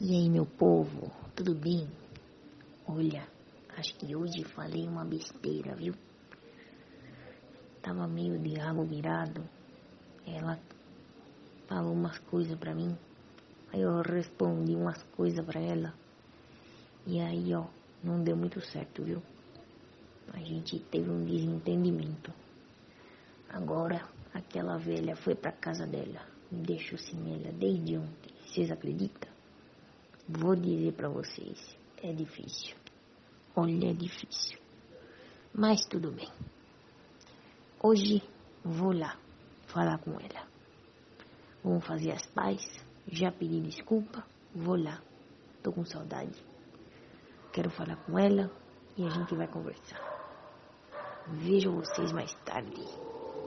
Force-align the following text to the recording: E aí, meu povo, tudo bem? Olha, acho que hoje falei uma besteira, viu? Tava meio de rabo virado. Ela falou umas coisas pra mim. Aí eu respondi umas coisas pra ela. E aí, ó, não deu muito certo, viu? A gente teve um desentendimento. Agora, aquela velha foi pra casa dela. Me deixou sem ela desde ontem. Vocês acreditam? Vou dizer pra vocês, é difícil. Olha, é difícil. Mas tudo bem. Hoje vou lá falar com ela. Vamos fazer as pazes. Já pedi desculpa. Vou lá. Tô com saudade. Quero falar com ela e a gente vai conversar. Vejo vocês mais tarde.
E 0.00 0.14
aí, 0.14 0.30
meu 0.30 0.46
povo, 0.46 1.10
tudo 1.34 1.56
bem? 1.56 1.90
Olha, 2.86 3.26
acho 3.76 3.96
que 3.96 4.14
hoje 4.14 4.44
falei 4.44 4.86
uma 4.86 5.04
besteira, 5.04 5.74
viu? 5.74 5.92
Tava 7.82 8.06
meio 8.06 8.38
de 8.38 8.54
rabo 8.54 8.84
virado. 8.84 9.42
Ela 10.24 10.56
falou 11.66 11.94
umas 11.94 12.16
coisas 12.20 12.56
pra 12.56 12.76
mim. 12.76 12.96
Aí 13.72 13.80
eu 13.80 14.00
respondi 14.02 14.76
umas 14.76 15.02
coisas 15.16 15.44
pra 15.44 15.60
ela. 15.60 15.92
E 17.04 17.20
aí, 17.20 17.52
ó, 17.52 17.66
não 18.00 18.22
deu 18.22 18.36
muito 18.36 18.60
certo, 18.60 19.02
viu? 19.02 19.20
A 20.32 20.38
gente 20.38 20.78
teve 20.78 21.10
um 21.10 21.24
desentendimento. 21.24 22.32
Agora, 23.48 24.08
aquela 24.32 24.78
velha 24.78 25.16
foi 25.16 25.34
pra 25.34 25.50
casa 25.50 25.88
dela. 25.88 26.24
Me 26.52 26.62
deixou 26.62 26.96
sem 27.00 27.34
ela 27.34 27.52
desde 27.52 27.98
ontem. 27.98 28.32
Vocês 28.46 28.70
acreditam? 28.70 29.37
Vou 30.28 30.54
dizer 30.54 30.92
pra 30.92 31.08
vocês, 31.08 31.74
é 32.02 32.12
difícil. 32.12 32.76
Olha, 33.56 33.90
é 33.90 33.94
difícil. 33.94 34.58
Mas 35.54 35.86
tudo 35.86 36.12
bem. 36.12 36.28
Hoje 37.82 38.22
vou 38.62 38.92
lá 38.92 39.18
falar 39.68 39.98
com 39.98 40.12
ela. 40.20 40.46
Vamos 41.64 41.86
fazer 41.86 42.12
as 42.12 42.26
pazes. 42.26 42.84
Já 43.10 43.32
pedi 43.32 43.60
desculpa. 43.62 44.22
Vou 44.54 44.76
lá. 44.76 45.02
Tô 45.62 45.72
com 45.72 45.84
saudade. 45.86 46.44
Quero 47.50 47.70
falar 47.70 47.96
com 48.04 48.18
ela 48.18 48.50
e 48.98 49.06
a 49.06 49.08
gente 49.08 49.34
vai 49.34 49.48
conversar. 49.48 49.98
Vejo 51.26 51.72
vocês 51.72 52.12
mais 52.12 52.34
tarde. 52.44 53.07